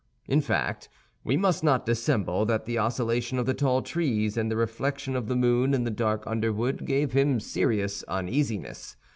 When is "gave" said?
6.87-7.11